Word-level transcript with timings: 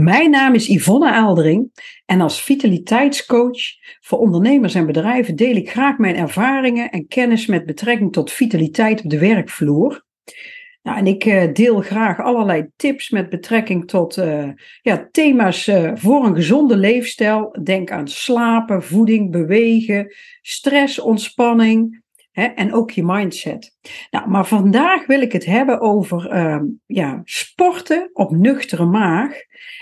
Mijn 0.00 0.30
naam 0.30 0.54
is 0.54 0.66
Yvonne 0.66 1.10
Aaldering 1.10 1.70
en 2.06 2.20
als 2.20 2.42
vitaliteitscoach 2.42 3.58
voor 4.00 4.18
ondernemers 4.18 4.74
en 4.74 4.86
bedrijven 4.86 5.36
deel 5.36 5.56
ik 5.56 5.70
graag 5.70 5.98
mijn 5.98 6.16
ervaringen 6.16 6.90
en 6.90 7.06
kennis 7.06 7.46
met 7.46 7.66
betrekking 7.66 8.12
tot 8.12 8.32
vitaliteit 8.32 9.04
op 9.04 9.10
de 9.10 9.18
werkvloer. 9.18 10.04
Nou, 10.82 10.98
en 10.98 11.06
ik 11.06 11.24
uh, 11.24 11.52
deel 11.52 11.80
graag 11.80 12.20
allerlei 12.20 12.66
tips 12.76 13.10
met 13.10 13.28
betrekking 13.28 13.88
tot 13.88 14.16
uh, 14.16 14.48
ja, 14.82 15.08
thema's 15.10 15.66
uh, 15.66 15.90
voor 15.94 16.24
een 16.24 16.34
gezonde 16.34 16.76
leefstijl. 16.76 17.56
Denk 17.62 17.90
aan 17.90 18.08
slapen, 18.08 18.82
voeding, 18.82 19.30
bewegen, 19.30 20.14
stress, 20.42 20.98
ontspanning, 20.98 22.02
En 22.38 22.72
ook 22.74 22.90
je 22.90 23.04
mindset. 23.04 23.76
Nou, 24.10 24.28
maar 24.28 24.46
vandaag 24.46 25.06
wil 25.06 25.20
ik 25.20 25.32
het 25.32 25.44
hebben 25.44 25.80
over 25.80 26.34
uh, 26.34 26.62
ja, 26.86 27.20
sporten 27.24 28.10
op 28.12 28.30
nuchtere 28.30 28.84
maag 28.84 29.32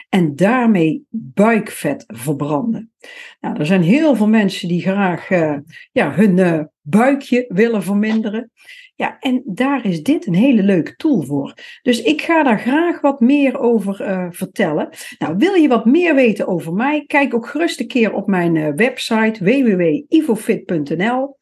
en 0.08 0.36
daarmee 0.36 1.06
buikvet 1.10 2.04
verbranden. 2.06 2.92
Nou, 3.40 3.58
er 3.58 3.66
zijn 3.66 3.82
heel 3.82 4.14
veel 4.16 4.28
mensen 4.28 4.68
die 4.68 4.80
graag 4.80 5.30
uh, 5.30 5.56
ja, 5.92 6.12
hun 6.12 6.36
uh, 6.36 6.60
buikje 6.82 7.44
willen 7.48 7.82
verminderen. 7.82 8.50
Ja, 8.94 9.18
en 9.18 9.42
daar 9.44 9.86
is 9.86 10.02
dit 10.02 10.26
een 10.26 10.34
hele 10.34 10.62
leuke 10.62 10.96
tool 10.96 11.22
voor. 11.22 11.54
Dus 11.82 12.02
ik 12.02 12.22
ga 12.22 12.42
daar 12.42 12.60
graag 12.60 13.00
wat 13.00 13.20
meer 13.20 13.58
over 13.58 14.00
uh, 14.00 14.26
vertellen. 14.30 14.88
Nou, 15.18 15.36
wil 15.36 15.54
je 15.54 15.68
wat 15.68 15.84
meer 15.84 16.14
weten 16.14 16.46
over 16.46 16.72
mij? 16.72 17.04
Kijk 17.06 17.34
ook 17.34 17.46
gerust 17.46 17.80
een 17.80 17.86
keer 17.86 18.12
op 18.12 18.26
mijn 18.26 18.76
website 18.76 19.44
www.ivofit.nl 19.44 21.36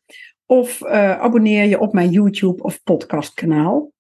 of 0.47 0.81
uh, 0.81 1.21
abonneer 1.21 1.65
je 1.65 1.79
op 1.79 1.93
mijn 1.93 2.11
YouTube 2.11 2.63
of 2.63 2.83
podcastkanaal. 2.83 3.93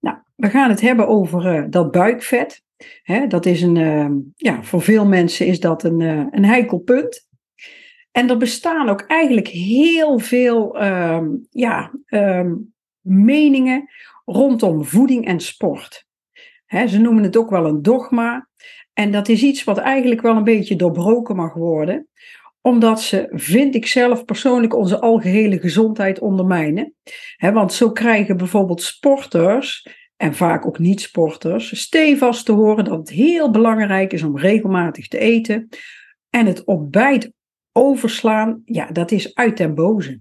Nou, 0.00 0.16
we 0.34 0.48
gaan 0.48 0.70
het 0.70 0.80
hebben 0.80 1.08
over 1.08 1.56
uh, 1.56 1.64
dat 1.70 1.90
buikvet. 1.90 2.62
Dat 3.28 3.46
is 3.46 3.62
een, 3.62 3.76
uh, 3.76 4.10
ja, 4.36 4.62
voor 4.62 4.82
veel 4.82 5.06
mensen 5.06 5.46
is 5.46 5.60
dat 5.60 5.84
een, 5.84 6.00
een 6.30 6.44
heikel 6.44 6.78
punt. 6.78 7.28
En 8.10 8.30
er 8.30 8.36
bestaan 8.36 8.88
ook 8.88 9.00
eigenlijk 9.00 9.48
heel 9.48 10.18
veel 10.18 10.78
ehm, 10.78 11.26
ja, 11.50 11.92
um, 12.08 12.74
meningen 13.00 13.88
rondom 14.24 14.84
voeding 14.84 15.26
en 15.26 15.40
sport. 15.40 16.06
Ze 16.86 16.98
noemen 16.98 17.22
het 17.22 17.36
ook 17.36 17.50
wel 17.50 17.66
een 17.66 17.82
dogma. 17.82 18.48
En 18.92 19.10
dat 19.10 19.28
is 19.28 19.42
iets 19.42 19.64
wat 19.64 19.78
eigenlijk 19.78 20.20
wel 20.20 20.36
een 20.36 20.44
beetje 20.44 20.76
doorbroken 20.76 21.36
mag 21.36 21.54
worden 21.54 22.08
omdat 22.66 23.02
ze, 23.02 23.28
vind 23.30 23.74
ik 23.74 23.86
zelf 23.86 24.24
persoonlijk, 24.24 24.74
onze 24.74 25.00
algehele 25.00 25.58
gezondheid 25.58 26.18
ondermijnen. 26.18 26.94
want 27.38 27.72
zo 27.72 27.92
krijgen 27.92 28.36
bijvoorbeeld 28.36 28.82
sporters, 28.82 29.86
en 30.16 30.34
vaak 30.34 30.66
ook 30.66 30.78
niet-sporters, 30.78 31.80
stevast 31.80 32.44
te 32.44 32.52
horen 32.52 32.84
dat 32.84 32.98
het 32.98 33.10
heel 33.10 33.50
belangrijk 33.50 34.12
is 34.12 34.22
om 34.22 34.38
regelmatig 34.38 35.08
te 35.08 35.18
eten. 35.18 35.68
En 36.30 36.46
het 36.46 36.64
ontbijt 36.64 37.32
overslaan, 37.72 38.62
ja, 38.64 38.86
dat 38.86 39.10
is 39.10 39.34
uit 39.34 39.56
den 39.56 39.74
boze. 39.74 40.20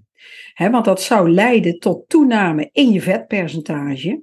want 0.55 0.85
dat 0.85 1.01
zou 1.01 1.31
leiden 1.31 1.79
tot 1.79 2.09
toename 2.09 2.69
in 2.71 2.91
je 2.91 3.01
vetpercentage. 3.01 4.21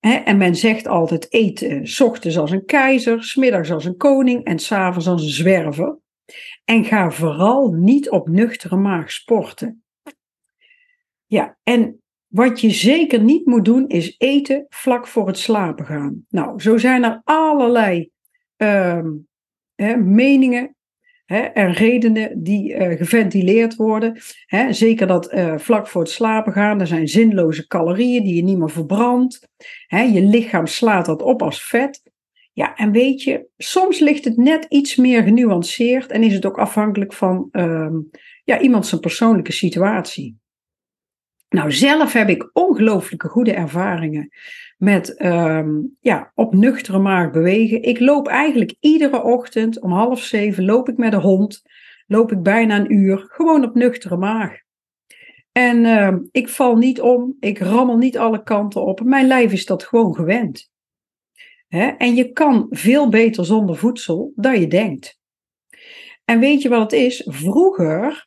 en 0.00 0.36
men 0.36 0.56
zegt 0.56 0.86
altijd: 0.86 1.26
eet 1.30 1.62
uh, 1.62 1.80
s 1.82 2.00
ochtends 2.00 2.38
als 2.38 2.50
een 2.50 2.64
keizer, 2.64 3.24
smiddags 3.24 3.70
als 3.70 3.84
een 3.84 3.96
koning 3.96 4.44
en 4.44 4.58
s'avonds 4.58 5.08
als 5.08 5.22
een 5.22 5.28
zwerver. 5.28 6.04
En 6.64 6.84
ga 6.84 7.10
vooral 7.10 7.72
niet 7.72 8.10
op 8.10 8.28
nuchtere 8.28 8.76
maag 8.76 9.12
sporten. 9.12 9.84
Ja, 11.26 11.58
en 11.62 12.00
wat 12.26 12.60
je 12.60 12.70
zeker 12.70 13.22
niet 13.22 13.46
moet 13.46 13.64
doen 13.64 13.88
is 13.88 14.14
eten 14.18 14.66
vlak 14.68 15.06
voor 15.06 15.26
het 15.26 15.38
slapen 15.38 15.86
gaan. 15.86 16.24
Nou, 16.28 16.60
zo 16.60 16.78
zijn 16.78 17.04
er 17.04 17.20
allerlei 17.24 18.10
uh, 18.56 19.04
hè, 19.74 19.96
meningen 19.96 20.76
hè, 21.24 21.38
en 21.40 21.72
redenen 21.72 22.42
die 22.42 22.74
uh, 22.74 22.96
geventileerd 22.96 23.76
worden. 23.76 24.20
Hè, 24.46 24.72
zeker 24.72 25.06
dat 25.06 25.32
uh, 25.32 25.58
vlak 25.58 25.86
voor 25.86 26.02
het 26.02 26.10
slapen 26.10 26.52
gaan, 26.52 26.80
er 26.80 26.86
zijn 26.86 27.08
zinloze 27.08 27.66
calorieën 27.66 28.24
die 28.24 28.34
je 28.34 28.42
niet 28.42 28.58
meer 28.58 28.70
verbrandt. 28.70 29.48
Je 29.88 30.22
lichaam 30.22 30.66
slaat 30.66 31.06
dat 31.06 31.22
op 31.22 31.42
als 31.42 31.64
vet. 31.64 32.02
Ja, 32.56 32.76
en 32.76 32.92
weet 32.92 33.22
je, 33.22 33.46
soms 33.56 33.98
ligt 33.98 34.24
het 34.24 34.36
net 34.36 34.66
iets 34.68 34.96
meer 34.96 35.22
genuanceerd 35.22 36.10
en 36.10 36.22
is 36.22 36.34
het 36.34 36.46
ook 36.46 36.58
afhankelijk 36.58 37.12
van 37.12 37.48
uh, 37.52 37.94
ja, 38.44 38.60
iemand 38.60 38.86
zijn 38.86 39.00
persoonlijke 39.00 39.52
situatie. 39.52 40.38
Nou, 41.48 41.72
zelf 41.72 42.12
heb 42.12 42.28
ik 42.28 42.50
ongelooflijke 42.52 43.28
goede 43.28 43.52
ervaringen 43.52 44.28
met 44.76 45.24
um, 45.24 45.96
ja, 46.00 46.32
op 46.34 46.54
nuchtere 46.54 46.98
maag 46.98 47.30
bewegen. 47.30 47.82
Ik 47.82 48.00
loop 48.00 48.28
eigenlijk 48.28 48.74
iedere 48.80 49.22
ochtend 49.22 49.80
om 49.80 49.92
half 49.92 50.20
zeven 50.20 50.64
loop 50.64 50.88
ik 50.88 50.96
met 50.96 51.10
de 51.10 51.20
hond. 51.20 51.62
Loop 52.06 52.32
ik 52.32 52.42
bijna 52.42 52.76
een 52.76 52.92
uur, 52.92 53.26
gewoon 53.28 53.64
op 53.64 53.74
nuchtere 53.74 54.16
maag. 54.16 54.58
En 55.52 55.84
uh, 55.84 56.14
ik 56.30 56.48
val 56.48 56.76
niet 56.76 57.00
om, 57.00 57.36
ik 57.40 57.58
rammel 57.58 57.96
niet 57.96 58.18
alle 58.18 58.42
kanten 58.42 58.84
op. 58.84 59.00
Mijn 59.04 59.26
lijf 59.26 59.52
is 59.52 59.66
dat 59.66 59.84
gewoon 59.84 60.14
gewend. 60.14 60.74
En 61.68 62.14
je 62.14 62.32
kan 62.32 62.66
veel 62.70 63.08
beter 63.08 63.44
zonder 63.44 63.76
voedsel 63.76 64.32
dan 64.34 64.60
je 64.60 64.66
denkt. 64.66 65.18
En 66.24 66.40
weet 66.40 66.62
je 66.62 66.68
wat 66.68 66.80
het 66.80 66.92
is? 66.92 67.22
Vroeger, 67.26 68.26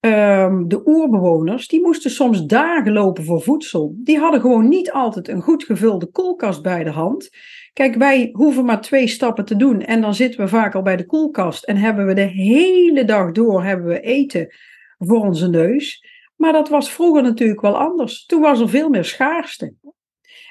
um, 0.00 0.68
de 0.68 0.82
oerbewoners, 0.84 1.68
die 1.68 1.80
moesten 1.80 2.10
soms 2.10 2.46
dagen 2.46 2.92
lopen 2.92 3.24
voor 3.24 3.42
voedsel. 3.42 3.94
Die 3.96 4.18
hadden 4.18 4.40
gewoon 4.40 4.68
niet 4.68 4.92
altijd 4.92 5.28
een 5.28 5.42
goed 5.42 5.64
gevulde 5.64 6.06
koelkast 6.06 6.62
bij 6.62 6.84
de 6.84 6.90
hand. 6.90 7.30
Kijk, 7.72 7.94
wij 7.94 8.28
hoeven 8.32 8.64
maar 8.64 8.80
twee 8.80 9.06
stappen 9.06 9.44
te 9.44 9.56
doen 9.56 9.80
en 9.80 10.00
dan 10.00 10.14
zitten 10.14 10.40
we 10.40 10.48
vaak 10.48 10.74
al 10.74 10.82
bij 10.82 10.96
de 10.96 11.06
koelkast 11.06 11.64
en 11.64 11.76
hebben 11.76 12.06
we 12.06 12.14
de 12.14 12.20
hele 12.20 13.04
dag 13.04 13.32
door 13.32 13.64
hebben 13.64 13.86
we 13.86 14.00
eten 14.00 14.54
voor 14.98 15.20
onze 15.20 15.48
neus. 15.48 16.06
Maar 16.36 16.52
dat 16.52 16.68
was 16.68 16.92
vroeger 16.92 17.22
natuurlijk 17.22 17.60
wel 17.60 17.78
anders. 17.78 18.26
Toen 18.26 18.40
was 18.40 18.60
er 18.60 18.68
veel 18.68 18.88
meer 18.88 19.04
schaarste. 19.04 19.74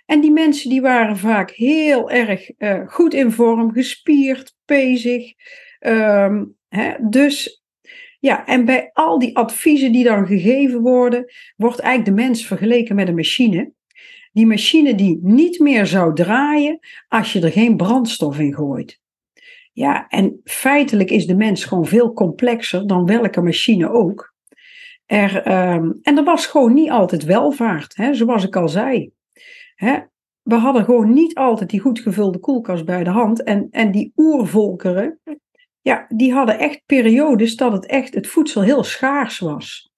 En 0.05 0.21
die 0.21 0.31
mensen 0.31 0.69
die 0.69 0.81
waren 0.81 1.17
vaak 1.17 1.51
heel 1.51 2.09
erg 2.09 2.51
uh, 2.57 2.87
goed 2.87 3.13
in 3.13 3.31
vorm, 3.31 3.71
gespierd, 3.71 4.55
pezig. 4.65 5.33
Um, 5.79 6.55
hè, 6.69 6.93
dus 7.09 7.63
ja, 8.19 8.45
en 8.45 8.65
bij 8.65 8.89
al 8.93 9.19
die 9.19 9.37
adviezen 9.37 9.91
die 9.91 10.03
dan 10.03 10.27
gegeven 10.27 10.81
worden, 10.81 11.25
wordt 11.55 11.79
eigenlijk 11.79 12.17
de 12.17 12.23
mens 12.23 12.45
vergeleken 12.45 12.95
met 12.95 13.07
een 13.07 13.15
machine. 13.15 13.71
Die 14.31 14.45
machine 14.45 14.95
die 14.95 15.19
niet 15.21 15.59
meer 15.59 15.85
zou 15.85 16.15
draaien 16.15 16.79
als 17.07 17.33
je 17.33 17.41
er 17.41 17.51
geen 17.51 17.77
brandstof 17.77 18.39
in 18.39 18.53
gooit. 18.53 18.99
Ja, 19.73 20.07
en 20.07 20.41
feitelijk 20.43 21.09
is 21.09 21.25
de 21.25 21.35
mens 21.35 21.65
gewoon 21.65 21.85
veel 21.85 22.13
complexer 22.13 22.87
dan 22.87 23.05
welke 23.05 23.41
machine 23.41 23.89
ook. 23.89 24.33
Er, 25.05 25.35
um, 25.73 25.99
en 26.01 26.17
er 26.17 26.23
was 26.23 26.45
gewoon 26.45 26.73
niet 26.73 26.89
altijd 26.89 27.23
welvaart, 27.23 27.95
hè, 27.95 28.13
zoals 28.13 28.43
ik 28.43 28.55
al 28.55 28.69
zei. 28.69 29.11
Hè? 29.81 29.99
We 30.41 30.55
hadden 30.55 30.85
gewoon 30.85 31.13
niet 31.13 31.35
altijd 31.35 31.69
die 31.69 31.79
goed 31.79 31.99
gevulde 31.99 32.39
koelkast 32.39 32.85
bij 32.85 33.03
de 33.03 33.09
hand. 33.09 33.43
En, 33.43 33.67
en 33.71 33.91
die 33.91 34.11
oervolkeren, 34.15 35.19
ja, 35.81 36.05
die 36.09 36.33
hadden 36.33 36.59
echt 36.59 36.81
periodes 36.85 37.55
dat 37.55 37.71
het 37.71 37.85
echt 37.85 38.13
het 38.13 38.27
voedsel 38.27 38.61
heel 38.61 38.83
schaars 38.83 39.39
was. 39.39 39.91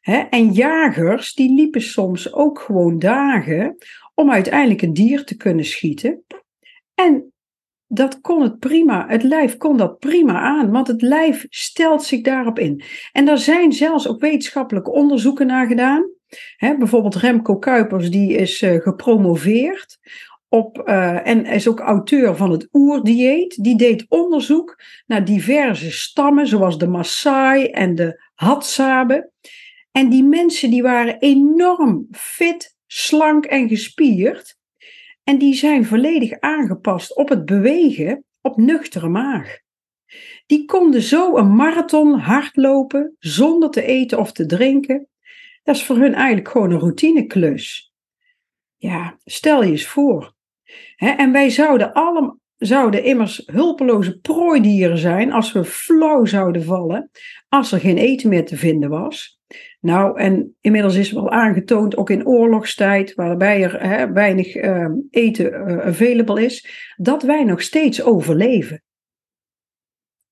Hè? 0.00 0.16
En 0.18 0.52
jagers, 0.52 1.34
die 1.34 1.54
liepen 1.54 1.82
soms 1.82 2.32
ook 2.32 2.58
gewoon 2.58 2.98
dagen 2.98 3.76
om 4.14 4.30
uiteindelijk 4.30 4.82
een 4.82 4.94
dier 4.94 5.24
te 5.24 5.36
kunnen 5.36 5.64
schieten. 5.64 6.24
En 6.94 7.32
dat 7.86 8.20
kon 8.20 8.42
het 8.42 8.58
prima, 8.58 9.08
het 9.08 9.22
lijf 9.22 9.56
kon 9.56 9.76
dat 9.76 9.98
prima 9.98 10.40
aan, 10.40 10.70
want 10.70 10.86
het 10.86 11.02
lijf 11.02 11.46
stelt 11.48 12.02
zich 12.02 12.20
daarop 12.20 12.58
in. 12.58 12.82
En 13.12 13.24
daar 13.24 13.38
zijn 13.38 13.72
zelfs 13.72 14.08
ook 14.08 14.20
wetenschappelijke 14.20 14.90
onderzoeken 14.90 15.46
naar 15.46 15.66
gedaan 15.66 16.12
bijvoorbeeld 16.58 17.14
Remco 17.14 17.56
Kuipers, 17.56 18.10
die 18.10 18.32
is 18.32 18.62
uh, 18.62 18.80
gepromoveerd 18.80 19.98
op, 20.48 20.82
uh, 20.88 21.26
en 21.26 21.46
is 21.46 21.68
ook 21.68 21.80
auteur 21.80 22.36
van 22.36 22.50
het 22.50 22.68
oerdieet. 22.72 23.64
Die 23.64 23.76
deed 23.76 24.06
onderzoek 24.08 24.82
naar 25.06 25.24
diverse 25.24 25.92
stammen, 25.92 26.46
zoals 26.46 26.78
de 26.78 26.86
Maasai 26.86 27.66
en 27.66 27.94
de 27.94 28.22
Hadzabe. 28.34 29.30
En 29.90 30.08
die 30.08 30.24
mensen 30.24 30.70
die 30.70 30.82
waren 30.82 31.18
enorm 31.18 32.06
fit, 32.10 32.76
slank 32.86 33.44
en 33.44 33.68
gespierd. 33.68 34.56
En 35.24 35.38
die 35.38 35.54
zijn 35.54 35.84
volledig 35.84 36.40
aangepast 36.40 37.16
op 37.16 37.28
het 37.28 37.44
bewegen 37.44 38.24
op 38.40 38.56
nuchtere 38.56 39.08
maag. 39.08 39.58
Die 40.46 40.64
konden 40.64 41.02
zo 41.02 41.36
een 41.36 41.54
marathon 41.54 42.18
hardlopen 42.18 43.16
zonder 43.18 43.70
te 43.70 43.82
eten 43.82 44.18
of 44.18 44.32
te 44.32 44.46
drinken. 44.46 45.08
Dat 45.64 45.76
is 45.76 45.84
voor 45.84 45.96
hun 45.96 46.14
eigenlijk 46.14 46.48
gewoon 46.48 46.70
een 46.70 46.78
routineklus. 46.78 47.92
Ja, 48.76 49.18
stel 49.24 49.62
je 49.62 49.70
eens 49.70 49.86
voor. 49.86 50.34
en 50.96 51.32
wij 51.32 51.50
zouden 51.50 51.92
allemaal 51.92 52.38
zouden 52.56 53.04
immers 53.04 53.42
hulpeloze 53.46 54.18
prooidieren 54.18 54.98
zijn 54.98 55.32
als 55.32 55.52
we 55.52 55.64
flauw 55.64 56.24
zouden 56.24 56.64
vallen, 56.64 57.10
als 57.48 57.72
er 57.72 57.80
geen 57.80 57.98
eten 57.98 58.28
meer 58.28 58.44
te 58.44 58.56
vinden 58.56 58.90
was. 58.90 59.40
Nou, 59.80 60.18
en 60.18 60.56
inmiddels 60.60 60.94
is 60.94 61.12
wel 61.12 61.30
aangetoond, 61.30 61.96
ook 61.96 62.10
in 62.10 62.26
oorlogstijd, 62.26 63.14
waarbij 63.14 63.62
er 63.62 64.12
weinig 64.12 64.56
uh, 64.56 64.88
eten 65.10 65.70
uh, 65.70 65.78
available 65.78 66.44
is, 66.44 66.68
dat 66.96 67.22
wij 67.22 67.44
nog 67.44 67.62
steeds 67.62 68.02
overleven. 68.02 68.82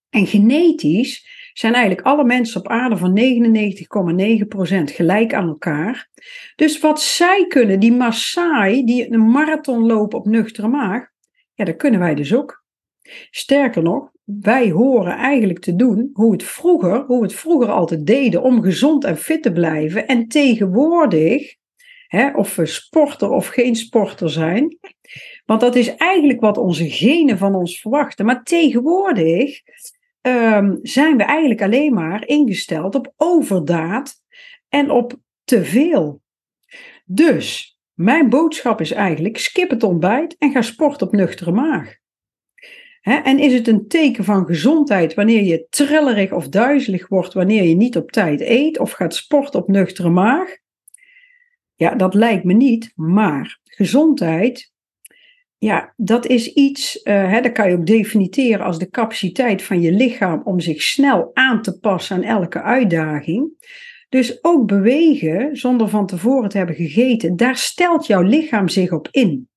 En 0.08 0.26
genetisch 0.26 1.26
zijn 1.52 1.74
eigenlijk 1.74 2.06
alle 2.06 2.24
mensen 2.24 2.60
op 2.60 2.68
aarde 2.68 2.96
van 2.96 3.18
99,9% 4.88 4.94
gelijk 4.94 5.34
aan 5.34 5.48
elkaar. 5.48 6.08
Dus 6.56 6.80
wat 6.80 7.00
zij 7.00 7.46
kunnen, 7.48 7.80
die 7.80 7.92
Maasai, 7.92 8.84
die 8.84 9.12
een 9.12 9.30
marathon 9.30 9.86
lopen 9.86 10.18
op 10.18 10.26
nuchtere 10.26 10.68
maag, 10.68 11.08
ja, 11.54 11.64
dat 11.64 11.76
kunnen 11.76 12.00
wij 12.00 12.14
dus 12.14 12.34
ook. 12.34 12.64
Sterker 13.30 13.82
nog, 13.82 14.10
wij 14.24 14.70
horen 14.70 15.16
eigenlijk 15.16 15.58
te 15.58 15.76
doen 15.76 16.10
hoe 16.12 16.32
het 16.32 16.42
vroeger, 16.42 17.04
hoe 17.04 17.22
het 17.22 17.34
vroeger 17.34 17.70
altijd 17.70 18.06
deden 18.06 18.42
om 18.42 18.62
gezond 18.62 19.04
en 19.04 19.16
fit 19.16 19.42
te 19.42 19.52
blijven. 19.52 20.06
En 20.06 20.28
tegenwoordig, 20.28 21.54
hè, 22.06 22.30
of 22.30 22.56
we 22.56 22.66
sporter 22.66 23.30
of 23.30 23.46
geen 23.46 23.76
sporter 23.76 24.30
zijn, 24.30 24.78
want 25.44 25.60
dat 25.60 25.76
is 25.76 25.96
eigenlijk 25.96 26.40
wat 26.40 26.58
onze 26.58 26.90
genen 26.90 27.38
van 27.38 27.54
ons 27.54 27.80
verwachten. 27.80 28.24
Maar 28.24 28.42
tegenwoordig 28.42 29.60
um, 30.22 30.78
zijn 30.82 31.16
we 31.16 31.22
eigenlijk 31.22 31.62
alleen 31.62 31.94
maar 31.94 32.26
ingesteld 32.26 32.94
op 32.94 33.12
overdaad 33.16 34.14
en 34.68 34.90
op 34.90 35.16
te 35.44 35.64
veel. 35.64 36.20
Dus 37.04 37.78
mijn 37.92 38.28
boodschap 38.28 38.80
is 38.80 38.90
eigenlijk: 38.90 39.38
skip 39.38 39.70
het 39.70 39.82
ontbijt 39.82 40.36
en 40.38 40.52
ga 40.52 40.62
sporten 40.62 41.06
op 41.06 41.12
nuchtere 41.12 41.52
maag 41.52 42.00
en 43.02 43.38
is 43.38 43.52
het 43.52 43.68
een 43.68 43.88
teken 43.88 44.24
van 44.24 44.46
gezondheid 44.46 45.14
wanneer 45.14 45.42
je 45.42 45.66
trillerig 45.70 46.32
of 46.32 46.48
duizelig 46.48 47.08
wordt 47.08 47.32
wanneer 47.32 47.62
je 47.62 47.74
niet 47.74 47.96
op 47.96 48.10
tijd 48.10 48.40
eet 48.40 48.78
of 48.78 48.92
gaat 48.92 49.14
sporten 49.14 49.60
op 49.60 49.68
nuchtere 49.68 50.10
maag? 50.10 50.56
Ja, 51.74 51.94
dat 51.94 52.14
lijkt 52.14 52.44
me 52.44 52.52
niet, 52.52 52.92
maar 52.94 53.60
gezondheid, 53.64 54.71
ja, 55.62 55.92
dat 55.96 56.26
is 56.26 56.52
iets, 56.52 57.00
uh, 57.04 57.42
dat 57.42 57.52
kan 57.52 57.68
je 57.68 57.76
ook 57.76 57.86
definiëren 57.86 58.64
als 58.64 58.78
de 58.78 58.90
capaciteit 58.90 59.62
van 59.62 59.80
je 59.80 59.92
lichaam 59.92 60.40
om 60.44 60.60
zich 60.60 60.82
snel 60.82 61.30
aan 61.32 61.62
te 61.62 61.78
passen 61.78 62.16
aan 62.16 62.22
elke 62.22 62.62
uitdaging. 62.62 63.50
Dus 64.08 64.44
ook 64.44 64.66
bewegen 64.66 65.56
zonder 65.56 65.88
van 65.88 66.06
tevoren 66.06 66.48
te 66.48 66.56
hebben 66.56 66.76
gegeten, 66.76 67.36
daar 67.36 67.56
stelt 67.56 68.06
jouw 68.06 68.22
lichaam 68.22 68.68
zich 68.68 68.92
op 68.92 69.08
in. 69.10 69.48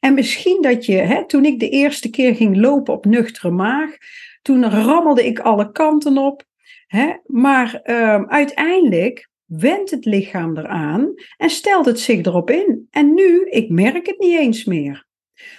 En 0.00 0.14
misschien 0.14 0.62
dat 0.62 0.86
je, 0.86 0.96
hè, 0.96 1.26
toen 1.26 1.44
ik 1.44 1.60
de 1.60 1.68
eerste 1.68 2.10
keer 2.10 2.34
ging 2.34 2.56
lopen 2.56 2.94
op 2.94 3.04
nuchtere 3.04 3.50
maag, 3.50 3.96
toen 4.42 4.70
rammelde 4.70 5.26
ik 5.26 5.38
alle 5.38 5.72
kanten 5.72 6.18
op. 6.18 6.42
Hè, 6.86 7.12
maar 7.26 7.80
uh, 7.84 8.22
uiteindelijk 8.22 9.28
wendt 9.44 9.90
het 9.90 10.04
lichaam 10.04 10.58
eraan 10.58 11.14
en 11.36 11.50
stelt 11.50 11.86
het 11.86 12.00
zich 12.00 12.24
erop 12.24 12.50
in. 12.50 12.86
En 12.90 13.14
nu, 13.14 13.46
ik 13.50 13.68
merk 13.68 14.06
het 14.06 14.18
niet 14.18 14.38
eens 14.38 14.64
meer. 14.64 15.12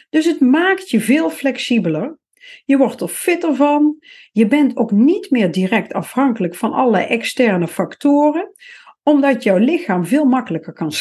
Dus 0.09 0.25
het 0.25 0.39
maakt 0.39 0.89
je 0.89 1.01
veel 1.01 1.29
flexibeler. 1.29 2.17
Je 2.65 2.77
wordt 2.77 3.01
er 3.01 3.07
fitter 3.07 3.55
van. 3.55 3.97
Je 4.31 4.47
bent 4.47 4.77
ook 4.77 4.91
niet 4.91 5.29
meer 5.29 5.51
direct 5.51 5.93
afhankelijk 5.93 6.55
van 6.55 6.73
allerlei 6.73 7.05
externe 7.05 7.67
factoren, 7.67 8.51
omdat 9.03 9.43
jouw 9.43 9.57
lichaam 9.57 10.05
veel 10.05 10.25
makkelijker 10.25 10.73
kan 10.73 10.91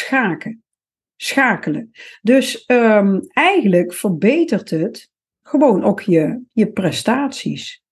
schakelen. 1.16 1.90
Dus 2.22 2.64
um, 2.66 3.20
eigenlijk 3.32 3.94
verbetert 3.94 4.70
het 4.70 5.10
gewoon 5.42 5.84
ook 5.84 6.00
je, 6.00 6.42
je 6.52 6.72
prestaties. 6.72 7.83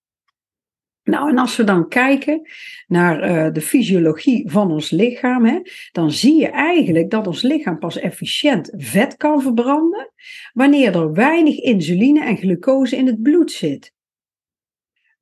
Nou, 1.05 1.29
en 1.29 1.39
als 1.39 1.57
we 1.57 1.65
dan 1.65 1.89
kijken 1.89 2.49
naar 2.87 3.31
uh, 3.31 3.53
de 3.53 3.61
fysiologie 3.61 4.51
van 4.51 4.71
ons 4.71 4.91
lichaam, 4.91 5.45
hè, 5.45 5.59
dan 5.93 6.11
zie 6.11 6.41
je 6.41 6.49
eigenlijk 6.49 7.11
dat 7.11 7.27
ons 7.27 7.43
lichaam 7.43 7.79
pas 7.79 7.99
efficiënt 7.99 8.73
vet 8.77 9.17
kan 9.17 9.43
verbranden 9.43 10.13
wanneer 10.53 10.97
er 10.97 11.13
weinig 11.13 11.59
insuline 11.59 12.25
en 12.25 12.37
glucose 12.37 12.97
in 12.97 13.07
het 13.07 13.23
bloed 13.23 13.53
zit. 13.53 13.93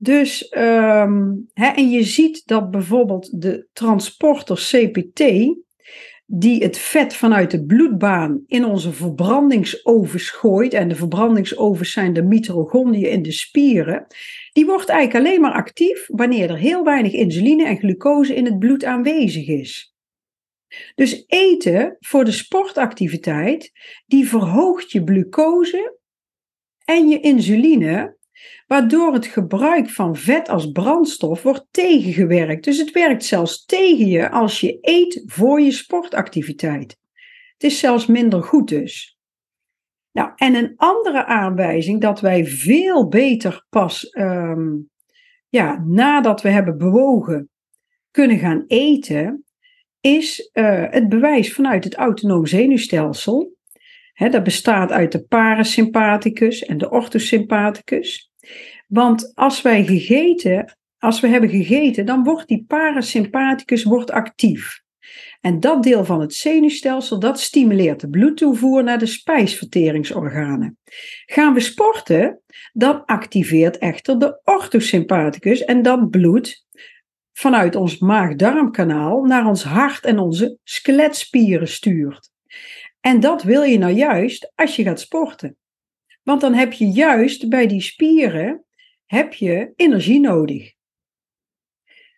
Dus, 0.03 0.55
um, 0.59 1.49
hè, 1.53 1.67
en 1.67 1.91
je 1.91 2.05
ziet 2.05 2.47
dat 2.47 2.71
bijvoorbeeld 2.71 3.41
de 3.41 3.67
transporter 3.73 4.57
CPT, 4.57 5.21
die 6.33 6.63
het 6.63 6.79
vet 6.79 7.15
vanuit 7.15 7.51
de 7.51 7.65
bloedbaan 7.65 8.45
in 8.47 8.65
onze 8.65 8.93
verbrandingsovens 8.93 10.31
gooit, 10.31 10.73
en 10.73 10.89
de 10.89 10.95
verbrandingsovens 10.95 11.93
zijn 11.93 12.13
de 12.13 12.23
mitochondriën 12.23 13.11
in 13.11 13.23
de 13.23 13.33
spieren, 13.33 14.07
die 14.53 14.67
wordt 14.67 14.89
eigenlijk 14.89 15.27
alleen 15.27 15.41
maar 15.41 15.53
actief 15.53 16.07
wanneer 16.07 16.51
er 16.51 16.57
heel 16.57 16.85
weinig 16.85 17.13
insuline 17.13 17.67
en 17.67 17.79
glucose 17.79 18.35
in 18.35 18.45
het 18.45 18.59
bloed 18.59 18.85
aanwezig 18.85 19.49
is. 19.49 19.95
Dus 20.95 21.25
eten 21.27 21.97
voor 22.01 22.25
de 22.25 22.33
sportactiviteit, 22.33 23.73
die 24.07 24.29
verhoogt 24.29 24.93
je 24.93 25.03
glucose 25.05 25.99
en 26.85 27.09
je 27.09 27.21
insuline, 27.21 28.17
waardoor 28.67 29.13
het 29.13 29.27
gebruik 29.27 29.91
van 29.91 30.17
vet 30.17 30.49
als 30.49 30.71
brandstof 30.71 31.43
wordt 31.43 31.67
tegengewerkt. 31.71 32.65
Dus 32.65 32.79
het 32.79 32.91
werkt 32.91 33.25
zelfs 33.25 33.65
tegen 33.65 34.07
je 34.07 34.31
als 34.31 34.61
je 34.61 34.79
eet 34.81 35.23
voor 35.27 35.61
je 35.61 35.73
sportactiviteit. 35.73 36.99
Het 37.53 37.71
is 37.71 37.79
zelfs 37.79 38.07
minder 38.07 38.43
goed 38.43 38.69
dus. 38.69 39.19
Nou, 40.13 40.31
en 40.37 40.55
een 40.55 40.73
andere 40.77 41.25
aanwijzing 41.25 42.01
dat 42.01 42.21
wij 42.21 42.47
veel 42.47 43.09
beter 43.09 43.67
pas 43.69 44.17
um, 44.19 44.91
ja, 45.49 45.85
nadat 45.87 46.43
we 46.43 46.49
hebben 46.49 46.79
bewogen 46.79 47.51
kunnen 48.11 48.39
gaan 48.39 48.65
eten, 48.67 49.45
is 50.01 50.51
uh, 50.53 50.85
het 50.91 51.09
bewijs 51.09 51.53
vanuit 51.53 51.85
het 51.85 51.95
autonoom 51.95 52.47
zenuwstelsel. 52.47 53.59
Dat 54.15 54.43
bestaat 54.43 54.91
uit 54.91 55.13
de 55.13 55.25
parasympathicus 55.25 56.65
en 56.65 56.79
de 56.79 56.91
orthosympathicus. 56.91 58.30
Want 58.91 59.33
als 59.35 59.63
wij 59.63 59.85
gegeten, 59.85 60.77
als 60.99 61.21
we 61.21 61.29
hebben 61.29 61.51
gegeten, 61.51 62.07
dan 62.07 62.25
wordt 62.25 62.49
die 62.49 62.65
parasympathicus 62.67 63.85
wordt 63.85 64.11
actief. 64.11 64.83
En 65.41 65.61
dat 65.61 65.83
deel 65.83 66.05
van 66.05 66.21
het 66.21 66.35
zenuwstelsel, 66.35 67.19
dat 67.19 67.41
stimuleert 67.41 68.01
de 68.01 68.09
bloedtoevoer 68.09 68.85
naar 68.85 68.99
de 68.99 69.07
spijsverteringsorganen. 69.07 70.79
Gaan 71.27 71.55
we 71.55 71.61
sporten, 71.61 72.41
dan 72.73 73.05
activeert 73.05 73.79
echter 73.79 74.19
de 74.19 74.41
orthosympathicus 74.45 75.65
en 75.65 75.83
dat 75.83 76.11
bloed 76.11 76.67
vanuit 77.33 77.75
ons 77.77 77.99
maag-darmkanaal 77.99 79.25
naar 79.25 79.47
ons 79.47 79.63
hart 79.63 80.05
en 80.05 80.19
onze 80.19 80.59
skeletspieren 80.65 81.69
stuurt. 81.69 82.31
En 83.01 83.21
dat 83.21 83.43
wil 83.43 83.63
je 83.63 83.79
nou 83.79 83.93
juist 83.93 84.53
als 84.55 84.77
je 84.77 84.83
gaat 84.83 85.01
sporten. 85.01 85.57
Want 86.23 86.41
dan 86.41 86.55
heb 86.55 86.73
je 86.73 86.87
juist 86.87 87.49
bij 87.49 87.67
die 87.67 87.83
spieren 87.83 88.65
heb 89.11 89.33
je 89.33 89.73
energie 89.77 90.21
nodig. 90.21 90.73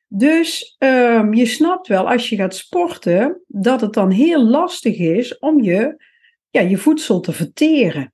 Dus 0.06 0.76
um, 0.78 1.34
je 1.34 1.46
snapt 1.46 1.88
wel, 1.88 2.10
als 2.10 2.28
je 2.28 2.36
gaat 2.36 2.54
sporten, 2.54 3.42
dat 3.46 3.80
het 3.80 3.92
dan 3.92 4.10
heel 4.10 4.44
lastig 4.44 4.98
is 4.98 5.38
om 5.38 5.62
je, 5.62 6.04
ja, 6.50 6.60
je 6.60 6.76
voedsel 6.76 7.20
te 7.20 7.32
verteren. 7.32 8.12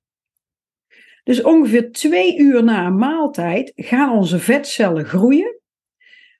Dus 1.24 1.42
ongeveer 1.42 1.92
twee 1.92 2.38
uur 2.38 2.64
na 2.64 2.86
een 2.86 2.96
maaltijd 2.96 3.72
gaan 3.76 4.16
onze 4.16 4.38
vetcellen 4.38 5.04
groeien, 5.04 5.60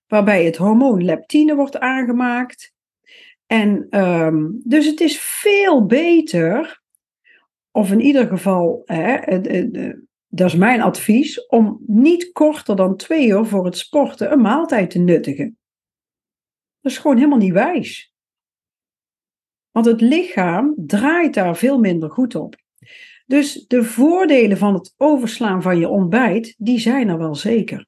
waarbij 0.07 0.45
het 0.45 0.57
hormoon 0.57 1.05
leptine 1.05 1.55
wordt 1.55 1.79
aangemaakt. 1.79 2.73
En 3.47 3.87
um, 3.91 4.61
dus 4.65 4.87
het 4.87 5.01
is 5.01 5.21
veel 5.21 5.87
beter, 5.87 6.83
of 7.71 7.91
in 7.91 8.01
ieder 8.01 8.27
geval, 8.27 8.83
hè, 8.85 9.15
dat 10.29 10.47
is 10.49 10.55
mijn 10.55 10.83
advies, 10.83 11.47
om 11.47 11.83
niet 11.87 12.33
korter 12.33 12.77
dan 12.77 12.97
twee 12.97 13.29
uur 13.29 13.45
voor 13.45 13.65
het 13.65 13.79
sporten 13.79 14.33
een 14.33 14.41
maaltijd 14.41 14.91
te 14.91 14.99
nuttigen. 14.99 15.59
Dat 16.81 16.93
is 16.93 16.99
gewoon 16.99 17.17
helemaal 17.17 17.39
niet 17.39 17.53
wijs. 17.53 18.13
Want 19.71 19.87
het 19.87 20.01
lichaam 20.01 20.75
draait 20.77 21.35
daar 21.35 21.57
veel 21.57 21.79
minder 21.79 22.11
goed 22.11 22.35
op. 22.35 22.57
Dus 23.27 23.67
de 23.67 23.85
voordelen 23.85 24.59
van 24.59 24.75
het 24.75 24.95
overslaan 24.97 25.63
van 25.63 25.79
je 25.79 25.89
ontbijt, 25.89 26.55
die 26.59 26.79
zijn 26.79 27.09
er 27.09 27.19
wel 27.19 27.35
zeker. 27.35 27.87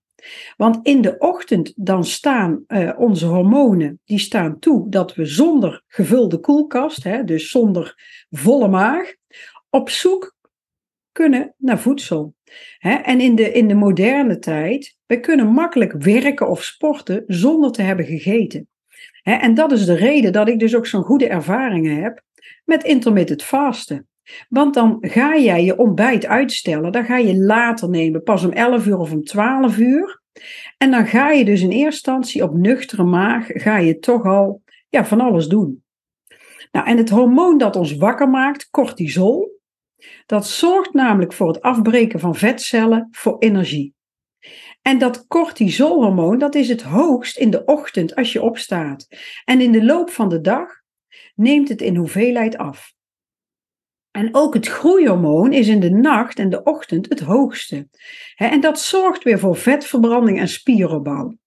Want 0.56 0.86
in 0.86 1.00
de 1.00 1.18
ochtend 1.18 1.72
dan 1.76 2.04
staan 2.04 2.64
uh, 2.68 2.90
onze 2.98 3.26
hormonen, 3.26 4.00
die 4.04 4.18
staan 4.18 4.58
toe 4.58 4.88
dat 4.88 5.14
we 5.14 5.24
zonder 5.24 5.82
gevulde 5.86 6.38
koelkast, 6.38 7.04
hè, 7.04 7.24
dus 7.24 7.50
zonder 7.50 7.94
volle 8.30 8.68
maag, 8.68 9.14
op 9.70 9.88
zoek 9.88 10.36
kunnen 11.20 11.54
naar 11.58 11.78
voedsel. 11.78 12.34
En 12.78 13.20
in 13.20 13.34
de, 13.34 13.52
in 13.52 13.68
de 13.68 13.74
moderne 13.74 14.38
tijd, 14.38 14.96
we 15.06 15.20
kunnen 15.20 15.46
makkelijk 15.46 15.92
werken 15.92 16.48
of 16.48 16.62
sporten 16.62 17.24
zonder 17.26 17.70
te 17.70 17.82
hebben 17.82 18.04
gegeten. 18.04 18.68
En 19.22 19.54
dat 19.54 19.72
is 19.72 19.84
de 19.84 19.94
reden 19.94 20.32
dat 20.32 20.48
ik 20.48 20.58
dus 20.58 20.76
ook 20.76 20.86
zo'n 20.86 21.02
goede 21.02 21.28
ervaringen 21.28 22.02
heb 22.02 22.22
met 22.64 22.84
intermittent 22.84 23.42
fasten. 23.42 24.08
Want 24.48 24.74
dan 24.74 24.98
ga 25.00 25.38
jij 25.38 25.64
je 25.64 25.78
ontbijt 25.78 26.26
uitstellen, 26.26 26.92
dan 26.92 27.04
ga 27.04 27.16
je 27.16 27.36
later 27.36 27.88
nemen, 27.88 28.22
pas 28.22 28.44
om 28.44 28.52
11 28.52 28.86
uur 28.86 28.98
of 28.98 29.12
om 29.12 29.24
12 29.24 29.78
uur. 29.78 30.22
En 30.78 30.90
dan 30.90 31.06
ga 31.06 31.30
je 31.30 31.44
dus 31.44 31.60
in 31.60 31.70
eerste 31.70 31.84
instantie 31.84 32.42
op 32.42 32.54
nuchtere 32.54 33.04
maag, 33.04 33.46
ga 33.46 33.76
je 33.76 33.98
toch 33.98 34.24
al 34.24 34.62
ja, 34.88 35.04
van 35.04 35.20
alles 35.20 35.46
doen. 35.46 35.82
Nou, 36.72 36.86
en 36.86 36.96
het 36.96 37.10
hormoon 37.10 37.58
dat 37.58 37.76
ons 37.76 37.96
wakker 37.96 38.28
maakt, 38.28 38.70
cortisol, 38.70 39.49
dat 40.26 40.48
zorgt 40.48 40.92
namelijk 40.92 41.32
voor 41.32 41.48
het 41.48 41.62
afbreken 41.62 42.20
van 42.20 42.34
vetcellen 42.34 43.08
voor 43.10 43.38
energie. 43.38 43.94
En 44.82 44.98
dat 44.98 45.26
cortisolhormoon, 45.26 46.38
dat 46.38 46.54
is 46.54 46.68
het 46.68 46.82
hoogst 46.82 47.36
in 47.36 47.50
de 47.50 47.64
ochtend 47.64 48.14
als 48.14 48.32
je 48.32 48.42
opstaat. 48.42 49.08
En 49.44 49.60
in 49.60 49.72
de 49.72 49.84
loop 49.84 50.10
van 50.10 50.28
de 50.28 50.40
dag 50.40 50.80
neemt 51.34 51.68
het 51.68 51.82
in 51.82 51.96
hoeveelheid 51.96 52.56
af. 52.56 52.92
En 54.10 54.34
ook 54.34 54.54
het 54.54 54.68
groeihormoon 54.68 55.52
is 55.52 55.68
in 55.68 55.80
de 55.80 55.90
nacht 55.90 56.38
en 56.38 56.50
de 56.50 56.62
ochtend 56.62 57.08
het 57.08 57.20
hoogste. 57.20 57.88
En 58.36 58.60
dat 58.60 58.80
zorgt 58.80 59.24
weer 59.24 59.38
voor 59.38 59.56
vetverbranding 59.56 60.38
en 60.38 60.48
spieropbouw. 60.48 61.38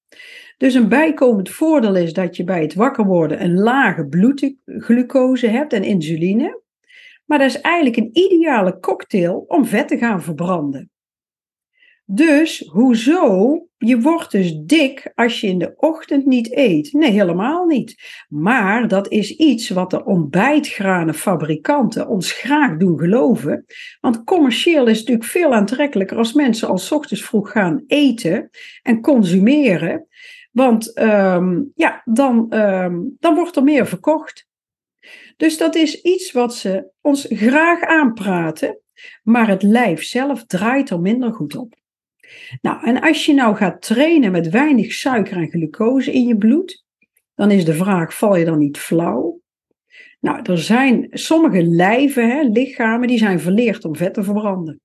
Dus 0.57 0.73
een 0.73 0.89
bijkomend 0.89 1.49
voordeel 1.49 1.95
is 1.95 2.13
dat 2.13 2.35
je 2.35 2.43
bij 2.43 2.61
het 2.61 2.73
wakker 2.73 3.05
worden 3.05 3.43
een 3.43 3.59
lage 3.59 4.07
bloedglucose 4.07 5.47
hebt 5.47 5.73
en 5.73 5.83
insuline. 5.83 6.62
Maar 7.25 7.37
dat 7.37 7.47
is 7.47 7.61
eigenlijk 7.61 7.97
een 7.97 8.09
ideale 8.13 8.79
cocktail 8.79 9.45
om 9.47 9.65
vet 9.65 9.87
te 9.87 9.97
gaan 9.97 10.21
verbranden. 10.21 10.91
Dus 12.05 12.69
hoezo? 12.71 13.57
Je 13.77 13.99
wordt 13.99 14.31
dus 14.31 14.55
dik 14.55 15.11
als 15.15 15.41
je 15.41 15.47
in 15.47 15.59
de 15.59 15.73
ochtend 15.75 16.25
niet 16.25 16.55
eet. 16.55 16.93
Nee, 16.93 17.11
helemaal 17.11 17.65
niet. 17.65 17.95
Maar 18.29 18.87
dat 18.87 19.11
is 19.11 19.31
iets 19.31 19.69
wat 19.69 19.89
de 19.89 20.05
ontbijtgranenfabrikanten 20.05 22.07
ons 22.07 22.31
graag 22.31 22.77
doen 22.77 22.99
geloven. 22.99 23.65
Want 23.99 24.23
commercieel 24.23 24.87
is 24.87 24.99
natuurlijk 24.99 25.27
veel 25.27 25.53
aantrekkelijker 25.53 26.17
als 26.17 26.33
mensen 26.33 26.67
al 26.67 26.79
ochtends 26.89 27.25
vroeg 27.25 27.51
gaan 27.51 27.83
eten 27.87 28.49
en 28.81 29.01
consumeren. 29.01 30.07
Want 30.51 30.93
ehm, 30.93 31.61
ja, 31.75 32.01
dan, 32.05 32.45
ehm, 32.49 32.99
dan 33.19 33.35
wordt 33.35 33.55
er 33.55 33.63
meer 33.63 33.87
verkocht. 33.87 34.47
Dus 35.37 35.57
dat 35.57 35.75
is 35.75 36.01
iets 36.01 36.31
wat 36.31 36.55
ze 36.55 36.91
ons 37.01 37.25
graag 37.29 37.81
aanpraten, 37.81 38.79
maar 39.23 39.47
het 39.47 39.63
lijf 39.63 40.03
zelf 40.03 40.45
draait 40.45 40.89
er 40.89 40.99
minder 40.99 41.33
goed 41.33 41.55
op. 41.55 41.75
Nou, 42.61 42.85
en 42.85 43.01
als 43.01 43.25
je 43.25 43.33
nou 43.33 43.55
gaat 43.55 43.81
trainen 43.81 44.31
met 44.31 44.49
weinig 44.49 44.93
suiker 44.93 45.37
en 45.37 45.49
glucose 45.49 46.11
in 46.11 46.27
je 46.27 46.37
bloed, 46.37 46.85
dan 47.35 47.51
is 47.51 47.65
de 47.65 47.73
vraag: 47.73 48.13
val 48.13 48.35
je 48.35 48.45
dan 48.45 48.57
niet 48.57 48.77
flauw? 48.77 49.41
Nou, 50.19 50.41
er 50.43 50.57
zijn 50.57 51.07
sommige 51.09 51.63
lijven, 51.63 52.29
hè, 52.29 52.41
lichamen, 52.41 53.07
die 53.07 53.17
zijn 53.17 53.39
verleerd 53.39 53.85
om 53.85 53.95
vet 53.95 54.13
te 54.13 54.23
verbranden 54.23 54.81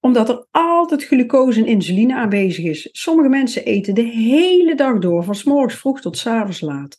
omdat 0.00 0.28
er 0.28 0.46
altijd 0.50 1.04
glucose 1.04 1.60
en 1.60 1.66
insuline 1.66 2.14
aanwezig 2.14 2.64
is. 2.64 2.88
Sommige 2.92 3.28
mensen 3.28 3.64
eten 3.64 3.94
de 3.94 4.02
hele 4.02 4.74
dag 4.74 4.98
door, 4.98 5.24
van 5.24 5.36
morgens 5.44 5.80
vroeg 5.80 6.00
tot 6.00 6.18
s 6.18 6.26
avonds 6.26 6.60
laat. 6.60 6.96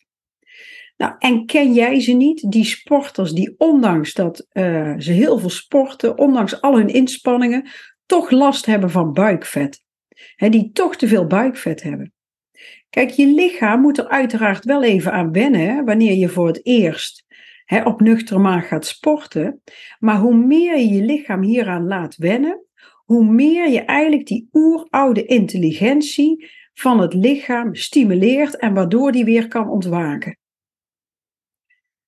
Nou, 1.02 1.14
en 1.20 1.46
ken 1.46 1.74
jij 1.74 2.00
ze 2.00 2.12
niet? 2.12 2.52
Die 2.52 2.64
sporters 2.64 3.32
die 3.32 3.56
ondanks 3.58 4.14
dat 4.14 4.48
uh, 4.54 4.94
ze 4.98 5.12
heel 5.12 5.38
veel 5.40 5.50
sporten, 5.50 6.18
ondanks 6.18 6.62
al 6.62 6.76
hun 6.76 6.88
inspanningen, 6.88 7.70
toch 8.06 8.32
last 8.32 8.66
hebben 8.66 8.90
van 8.90 9.14
buikvet. 9.14 9.84
Die 10.36 10.72
toch 10.72 10.96
te 10.96 11.08
veel 11.08 11.28
buikvet 11.28 11.84
hebben. 11.84 12.14
Kijk, 12.90 13.10
je 13.10 13.28
lichaam 13.28 13.82
moet 13.82 13.98
er 13.98 14.08
uiteraard 14.08 14.66
wel 14.66 14.84
even 14.84 15.12
aan 15.12 15.32
wennen 15.32 15.86
wanneer 15.86 16.14
je 16.14 16.30
voor 16.30 16.48
het 16.48 16.66
eerst 16.66 17.26
he, 17.66 17.84
op 17.84 18.02
nuchtere 18.02 18.40
maag 18.40 18.68
gaat 18.68 18.86
sporten. 18.86 19.62
Maar 20.00 20.18
hoe 20.18 20.36
meer 20.36 20.78
je 20.78 20.94
je 20.94 21.04
lichaam 21.04 21.42
hieraan 21.42 21.88
laat 21.88 22.16
wennen, 22.16 22.66
hoe 23.06 23.26
meer 23.26 23.70
je 23.70 23.82
eigenlijk 23.82 24.28
die 24.28 24.50
oeroude 24.54 25.26
intelligentie 25.26 26.50
van 26.74 27.00
het 27.00 27.14
lichaam 27.14 27.76
stimuleert 27.76 28.58
en 28.58 28.74
waardoor 28.74 29.12
die 29.12 29.26
weer 29.26 29.48
kan 29.48 29.70
ontwaken. 29.70 30.40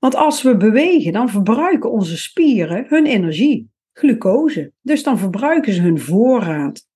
Want 0.04 0.16
als 0.16 0.42
we 0.42 0.58
bewegen, 0.58 1.14
dan 1.14 1.30
verbruiken 1.30 1.92
onze 1.92 2.18
spieren 2.18 2.86
hun 2.88 3.06
energie, 3.06 3.70
glucose. 3.94 4.72
Dus 4.82 5.04
dan 5.04 5.18
verbruiken 5.18 5.74
ze 5.74 5.82
hun 5.82 6.00
voorraad. 6.00 6.88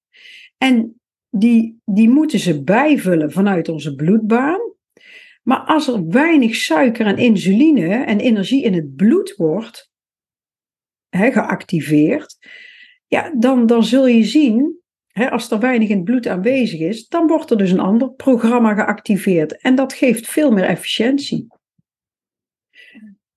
En 0.58 1.02
die, 1.30 1.82
die 1.86 2.10
moeten 2.10 2.40
ze 2.40 2.64
bijvullen 2.64 3.32
vanuit 3.32 3.70
onze 3.70 3.96
bloedbaan. 3.96 4.60
Maar 5.44 5.60
als 5.60 5.88
er 5.88 6.08
weinig 6.08 6.56
suiker 6.56 7.06
en 7.06 7.18
insuline 7.18 7.96
en 7.96 8.20
energie 8.20 8.64
in 8.64 8.74
het 8.74 8.96
bloed 8.96 9.36
wordt 9.36 9.92
geactiveerd, 11.10 12.38
ja, 13.06 13.34
dan, 13.38 13.66
dan 13.66 13.84
zul 13.84 14.08
je 14.08 14.24
zien, 14.24 14.80
hè, 15.08 15.32
als 15.32 15.52
er 15.52 15.60
weinig 15.60 15.90
in 15.90 15.96
het 15.96 16.06
bloed 16.06 16.28
aanwezig 16.28 16.80
is, 16.80 17.08
dan 17.08 17.28
wordt 17.28 17.52
er 17.52 17.58
dus 17.58 17.72
een 17.72 17.80
ander 17.80 18.12
programma 18.12 18.74
geactiveerd. 18.74 19.62
En 19.62 19.76
dat 19.76 19.94
geeft 19.94 20.28
veel 20.28 20.52
meer 20.52 20.66
efficiëntie. 20.66 21.48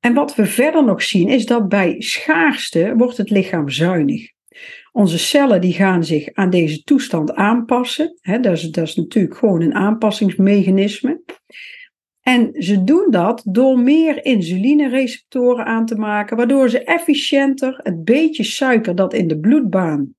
En 0.01 0.15
wat 0.15 0.35
we 0.35 0.47
verder 0.47 0.85
nog 0.85 1.03
zien 1.03 1.29
is 1.29 1.47
dat 1.47 1.69
bij 1.69 1.95
schaarste 1.99 2.95
wordt 2.97 3.17
het 3.17 3.31
lichaam 3.31 3.69
zuinig. 3.69 4.31
Onze 4.93 5.19
cellen 5.19 5.61
die 5.61 5.73
gaan 5.73 6.05
zich 6.05 6.33
aan 6.33 6.51
deze 6.51 6.83
toestand 6.83 7.35
aanpassen. 7.35 8.19
Dat, 8.23 8.47
is, 8.47 8.71
dat 8.71 8.87
is 8.87 8.97
natuurlijk 8.97 9.37
gewoon 9.37 9.63
een 9.63 9.75
aanpassingsmechanisme. 9.75 11.23
En 12.21 12.51
ze 12.53 12.85
doen 12.85 13.07
dat 13.11 13.43
door 13.45 13.79
meer 13.79 14.25
insulinereceptoren 14.25 15.65
aan 15.65 15.87
te 15.87 15.97
maken, 15.97 16.37
waardoor 16.37 16.69
ze 16.69 16.85
efficiënter 16.85 17.81
het 17.83 18.05
beetje 18.05 18.45
suiker 18.45 18.95
dat 18.95 19.15
in 19.15 19.29
de 19.29 19.41
bloedbaan, 19.41 20.15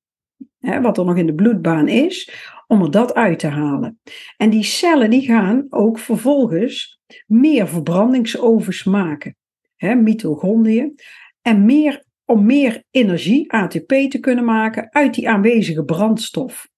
wat 0.59 0.97
er 0.97 1.05
nog 1.05 1.17
in 1.17 1.25
de 1.25 1.35
bloedbaan 1.35 1.87
is, 1.87 2.31
om 2.67 2.81
er 2.81 2.91
dat 2.91 3.13
uit 3.13 3.39
te 3.39 3.47
halen. 3.47 3.99
En 4.37 4.49
die 4.49 4.63
cellen 4.63 5.09
die 5.09 5.21
gaan 5.21 5.65
ook 5.69 5.99
vervolgens 5.99 6.99
meer 7.27 7.67
verbrandingsovens 7.67 8.83
maken, 8.83 9.35
hè, 9.81 9.95
mitochondriën, 9.95 10.99
en 11.41 11.65
meer, 11.65 12.03
om 12.25 12.45
meer 12.45 12.83
energie, 12.91 13.51
ATP, 13.53 13.93
te 14.09 14.17
kunnen 14.19 14.45
maken 14.45 14.91
uit 14.91 15.13
die 15.13 15.29
aanwezige 15.29 15.83
brandstof. 15.83 16.69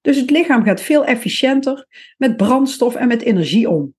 Dus 0.00 0.16
het 0.16 0.30
lichaam 0.30 0.64
gaat 0.64 0.80
veel 0.80 1.04
efficiënter 1.04 1.86
met 2.16 2.36
brandstof 2.36 2.94
en 2.94 3.08
met 3.08 3.22
energie 3.22 3.70
om. 3.70 3.94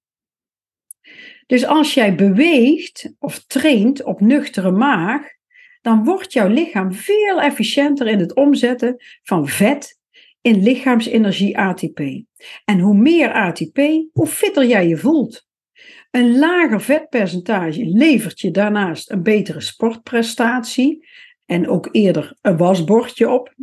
Dus 1.46 1.66
als 1.66 1.94
jij 1.94 2.16
beweegt 2.16 3.14
of 3.20 3.46
traint 3.46 4.04
op 4.04 4.22
nuchtere 4.22 4.72
maag, 4.72 5.28
dan 5.82 6.04
wordt 6.04 6.34
jouw 6.34 6.48
lichaam 6.48 6.94
veel 6.94 7.42
efficiënter 7.42 8.08
in 8.08 8.20
het 8.20 8.36
omzetten 8.36 9.04
van 9.24 9.48
vet 9.48 10.00
in 10.42 10.64
lichaamsenergie 10.64 11.58
ATP. 11.58 12.00
En 12.66 12.80
hoe 12.80 12.96
meer 12.96 13.32
ATP, 13.32 13.78
hoe 14.12 14.28
fitter 14.28 14.66
jij 14.66 14.88
je 14.88 14.98
voelt. 14.98 15.48
Een 16.18 16.38
lager 16.38 16.82
vetpercentage 16.82 17.86
levert 17.86 18.40
je 18.40 18.52
daarnaast 18.52 19.12
een 19.12 19.24
betere 19.24 19.62
sportprestatie 19.62 21.08
en 21.46 21.68
ook 21.68 21.90
eerder 21.92 22.38
een 22.42 22.58
wasbordje 22.58 23.30
op. 23.30 23.54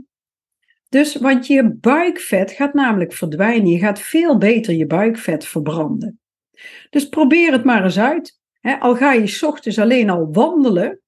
Dus 0.88 1.14
want 1.16 1.46
je 1.46 1.72
buikvet 1.80 2.50
gaat 2.50 2.74
namelijk 2.74 3.12
verdwijnen. 3.12 3.66
Je 3.66 3.78
gaat 3.78 4.00
veel 4.00 4.38
beter 4.38 4.74
je 4.74 4.86
buikvet 4.86 5.46
verbranden. 5.46 6.20
Dus 6.90 7.08
probeer 7.08 7.52
het 7.52 7.64
maar 7.64 7.84
eens 7.84 7.98
uit. 7.98 8.40
al 8.78 8.96
ga 8.96 9.12
je 9.12 9.26
s 9.26 9.42
ochtends 9.42 9.78
alleen 9.78 10.10
al 10.10 10.32
wandelen 10.32 11.00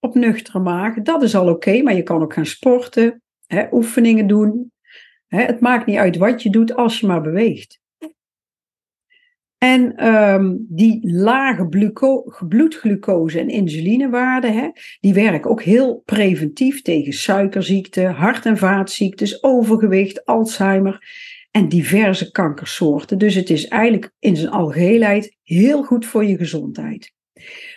op 0.00 0.14
nuchtere 0.14 0.58
maag, 0.58 1.02
dat 1.02 1.22
is 1.22 1.34
al 1.34 1.48
oké, 1.48 1.82
maar 1.82 1.94
je 1.94 2.02
kan 2.02 2.22
ook 2.22 2.32
gaan 2.32 2.46
sporten, 2.46 3.22
oefeningen 3.70 4.26
doen. 4.26 4.72
het 5.26 5.60
maakt 5.60 5.86
niet 5.86 5.98
uit 5.98 6.16
wat 6.16 6.42
je 6.42 6.50
doet 6.50 6.74
als 6.74 7.00
je 7.00 7.06
maar 7.06 7.22
beweegt. 7.22 7.82
En 9.64 9.96
ehm, 9.96 10.54
die 10.58 11.12
lage 11.12 11.68
bloedglucose 12.48 13.40
en 13.40 13.48
insulinewaarden, 13.48 14.72
die 15.00 15.14
werken 15.14 15.50
ook 15.50 15.62
heel 15.62 16.02
preventief 16.04 16.82
tegen 16.82 17.12
suikerziekte, 17.12 18.02
hart- 18.02 18.46
en 18.46 18.56
vaatziektes, 18.56 19.42
overgewicht, 19.42 20.24
Alzheimer 20.24 21.06
en 21.50 21.68
diverse 21.68 22.30
kankersoorten. 22.30 23.18
Dus 23.18 23.34
het 23.34 23.50
is 23.50 23.68
eigenlijk 23.68 24.12
in 24.18 24.36
zijn 24.36 24.50
algeheelheid 24.50 25.36
heel 25.42 25.82
goed 25.82 26.06
voor 26.06 26.24
je 26.24 26.36
gezondheid. 26.36 27.12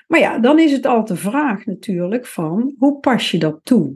Maar 0.07 0.19
ja, 0.19 0.39
dan 0.39 0.59
is 0.59 0.71
het 0.71 0.85
al 0.85 1.05
de 1.05 1.15
vraag 1.15 1.65
natuurlijk 1.65 2.25
van 2.25 2.75
hoe 2.77 2.99
pas 2.99 3.31
je 3.31 3.37
dat 3.37 3.59
toe? 3.63 3.95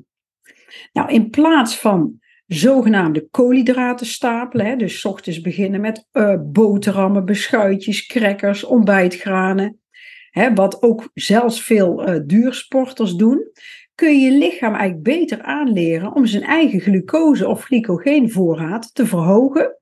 Nou, 0.93 1.11
in 1.11 1.29
plaats 1.29 1.77
van 1.77 2.20
zogenaamde 2.53 3.27
koolhydraten 3.29 4.05
stapelen, 4.05 4.65
hè, 4.65 4.75
dus 4.75 5.05
ochtends 5.05 5.41
beginnen 5.41 5.81
met 5.81 6.07
uh, 6.13 6.35
boterhammen, 6.41 7.25
beschuitjes, 7.25 8.05
crackers, 8.05 8.63
ontbijtgranen, 8.63 9.79
hè, 10.29 10.53
wat 10.53 10.81
ook 10.81 11.09
zelfs 11.13 11.63
veel 11.63 12.09
uh, 12.09 12.19
duursporters 12.25 13.13
doen, 13.13 13.51
kun 13.95 14.19
je 14.19 14.31
je 14.31 14.37
lichaam 14.37 14.73
eigenlijk 14.73 15.03
beter 15.03 15.41
aanleren 15.41 16.13
om 16.13 16.25
zijn 16.25 16.43
eigen 16.43 16.79
glucose 16.79 17.47
of 17.47 17.63
glycogeenvoorraad 17.63 18.95
te 18.95 19.05
verhogen. 19.05 19.77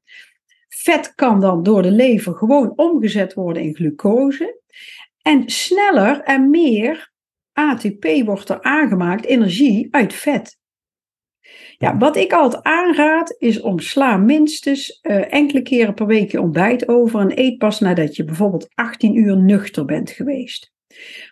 Vet 0.67 1.15
kan 1.15 1.39
dan 1.39 1.63
door 1.63 1.81
de 1.81 1.91
lever 1.91 2.35
gewoon 2.35 2.73
omgezet 2.75 3.33
worden 3.33 3.63
in 3.63 3.75
glucose. 3.75 4.61
En 5.21 5.49
sneller 5.49 6.21
en 6.21 6.49
meer 6.49 7.11
ATP 7.53 8.07
wordt 8.25 8.49
er 8.49 8.61
aangemaakt, 8.61 9.25
energie 9.25 9.87
uit 9.91 10.13
vet. 10.13 10.58
Ja, 11.81 11.97
wat 11.97 12.15
ik 12.15 12.33
altijd 12.33 12.63
aanraad 12.63 13.35
is 13.37 13.61
om 13.61 13.79
sla 13.79 14.17
minstens 14.17 14.99
uh, 15.01 15.33
enkele 15.33 15.61
keren 15.61 15.93
per 15.93 16.05
week 16.05 16.31
je 16.31 16.41
ontbijt 16.41 16.87
over 16.87 17.19
en 17.19 17.39
eet 17.39 17.57
pas 17.57 17.79
nadat 17.79 18.15
je 18.15 18.23
bijvoorbeeld 18.23 18.67
18 18.73 19.15
uur 19.15 19.37
nuchter 19.37 19.85
bent 19.85 20.11
geweest. 20.11 20.73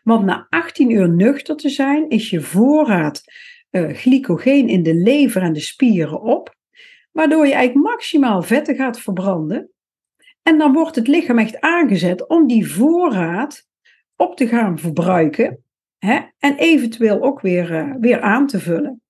Want 0.03 0.25
na 0.25 0.47
18 0.49 0.89
uur 0.89 1.09
nuchter 1.09 1.55
te 1.55 1.69
zijn 1.69 2.09
is 2.09 2.29
je 2.29 2.41
voorraad 2.41 3.23
uh, 3.71 3.93
glycogeen 3.93 4.67
in 4.67 4.83
de 4.83 4.93
lever 4.93 5.41
en 5.41 5.53
de 5.53 5.59
spieren 5.59 6.21
op, 6.21 6.55
waardoor 7.11 7.47
je 7.47 7.53
eigenlijk 7.53 7.87
maximaal 7.87 8.41
vetten 8.41 8.75
gaat 8.75 8.99
verbranden. 8.99 9.71
En 10.43 10.57
dan 10.57 10.73
wordt 10.73 10.95
het 10.95 11.07
lichaam 11.07 11.39
echt 11.39 11.59
aangezet 11.59 12.27
om 12.27 12.47
die 12.47 12.71
voorraad 12.71 13.67
op 14.15 14.37
te 14.37 14.47
gaan 14.47 14.79
verbruiken 14.79 15.63
hè, 15.97 16.19
en 16.39 16.55
eventueel 16.55 17.21
ook 17.21 17.41
weer, 17.41 17.71
uh, 17.71 17.95
weer 17.99 18.21
aan 18.21 18.47
te 18.47 18.59
vullen. 18.59 19.01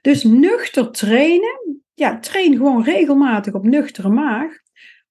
Dus 0.00 0.24
nuchter 0.24 0.90
trainen, 0.90 1.82
ja, 1.94 2.18
train 2.18 2.56
gewoon 2.56 2.84
regelmatig 2.84 3.54
op 3.54 3.64
nuchtere 3.64 4.08
maag. 4.08 4.52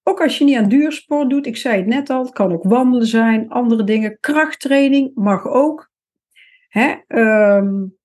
Ook 0.04 0.22
als 0.22 0.38
je 0.38 0.44
niet 0.44 0.58
aan 0.58 0.70
duursport 0.70 1.30
doet, 1.30 1.46
ik 1.46 1.58
zei 1.58 1.78
het 1.78 1.86
net 1.86 2.10
al, 2.10 2.24
het 2.24 2.34
kan 2.34 2.52
ook 2.52 2.64
wandelen 2.64 3.08
zijn, 3.08 3.50
andere 3.50 3.84
dingen. 3.84 4.18
Krachttraining 4.20 5.12
mag 5.14 5.48
ook. 5.48 5.92
Hè? 6.68 6.96
Um, 7.08 7.98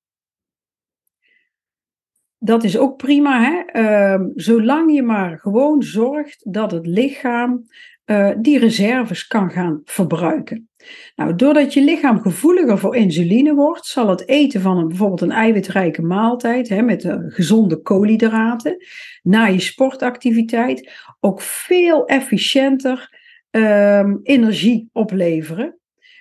dat 2.38 2.64
is 2.64 2.78
ook 2.78 2.96
prima, 2.96 3.40
hè? 3.42 3.80
Um, 4.12 4.32
zolang 4.34 4.94
je 4.94 5.02
maar 5.02 5.38
gewoon 5.38 5.82
zorgt 5.82 6.52
dat 6.52 6.70
het 6.70 6.86
lichaam 6.86 7.66
uh, 8.06 8.30
die 8.38 8.58
reserves 8.58 9.26
kan 9.26 9.50
gaan 9.50 9.80
verbruiken. 9.84 10.68
Nou, 11.16 11.34
doordat 11.34 11.74
je 11.74 11.80
lichaam 11.80 12.20
gevoeliger 12.20 12.78
voor 12.78 12.96
insuline 12.96 13.54
wordt, 13.54 13.86
zal 13.86 14.08
het 14.08 14.28
eten 14.28 14.60
van 14.60 14.78
een, 14.78 14.88
bijvoorbeeld 14.88 15.20
een 15.20 15.30
eiwitrijke 15.30 16.02
maaltijd 16.02 16.68
hè, 16.68 16.82
met 16.82 17.04
uh, 17.04 17.14
gezonde 17.18 17.82
koolhydraten 17.82 18.76
na 19.22 19.46
je 19.46 19.60
sportactiviteit 19.60 20.90
ook 21.20 21.40
veel 21.40 22.06
efficiënter 22.06 23.22
um, 23.50 24.20
energie 24.22 24.88
opleveren. 24.92 25.78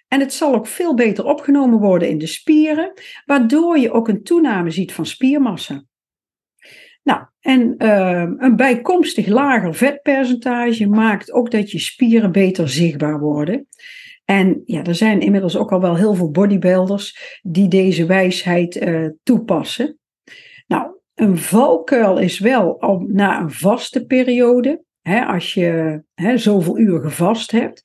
En 0.08 0.20
het 0.20 0.34
zal 0.34 0.56
ook 0.56 0.68
veel 0.68 0.96
beter 0.96 1.26
opgenomen 1.26 1.80
worden 1.80 2.10
in 2.10 2.18
de 2.18 2.28
spieren, 2.28 2.94
waardoor 3.26 3.78
je 3.78 3.92
ook 3.92 4.08
een 4.08 4.24
toename 4.24 4.72
ziet 4.72 4.94
van 4.94 5.06
spiermassa. 5.06 5.86
Nou, 7.04 7.22
en 7.40 7.76
uh, 7.78 8.26
een 8.38 8.56
bijkomstig 8.56 9.28
lager 9.28 9.76
vetpercentage 9.76 10.88
maakt 10.88 11.32
ook 11.32 11.52
dat 11.52 11.72
je 11.72 11.80
spieren 11.80 12.32
beter 12.32 12.70
zichtbaar 12.70 13.20
worden. 13.20 13.68
En 14.26 14.62
ja, 14.66 14.84
er 14.84 14.96
zijn 14.96 15.22
inmiddels 15.22 15.58
ook 15.58 15.72
al 15.72 15.82
wel 15.82 15.96
heel 15.96 16.14
veel 16.14 16.32
bodybuilders 16.32 17.40
die 17.42 17.68
deze 17.68 18.06
wijsheid 18.06 18.76
uh, 18.76 19.10
toepassen. 19.24 20.00
Nou, 20.68 20.92
een 21.16 21.38
valkuil 21.38 22.18
is 22.18 22.40
wel 22.40 22.70
om 22.72 23.14
na 23.14 23.42
een 23.42 23.52
vaste 23.52 24.06
periode, 24.06 24.84
hè, 25.02 25.26
als 25.26 25.54
je 25.54 26.02
hè, 26.14 26.38
zoveel 26.38 26.78
uur 26.78 27.02
gevast 27.02 27.52
hebt, 27.52 27.82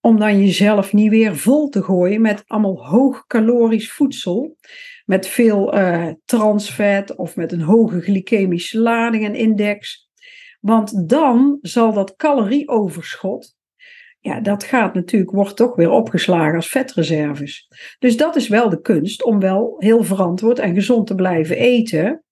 om 0.00 0.18
dan 0.18 0.40
jezelf 0.40 0.92
niet 0.92 1.10
weer 1.10 1.36
vol 1.36 1.68
te 1.68 1.82
gooien 1.82 2.20
met 2.20 2.44
allemaal 2.46 2.86
hoogcalorisch 2.86 3.92
voedsel 3.92 4.56
met 5.04 5.26
veel 5.26 5.76
uh, 5.78 6.08
transvet 6.24 7.16
of 7.16 7.36
met 7.36 7.52
een 7.52 7.60
hoge 7.60 8.00
glycemische 8.00 8.78
lading 8.78 9.24
en 9.24 9.34
index. 9.34 10.08
Want 10.60 11.08
dan 11.08 11.58
zal 11.60 11.92
dat 11.92 12.16
calorieoverschot, 12.16 13.54
ja, 14.20 14.40
dat 14.40 14.64
gaat 14.64 14.94
natuurlijk, 14.94 15.30
wordt 15.30 15.56
toch 15.56 15.76
weer 15.76 15.90
opgeslagen 15.90 16.54
als 16.54 16.68
vetreserves. 16.68 17.68
Dus 17.98 18.16
dat 18.16 18.36
is 18.36 18.48
wel 18.48 18.68
de 18.68 18.80
kunst 18.80 19.24
om 19.24 19.40
wel 19.40 19.74
heel 19.78 20.04
verantwoord 20.04 20.58
en 20.58 20.74
gezond 20.74 21.06
te 21.06 21.14
blijven 21.14 21.56
eten. 21.56 22.24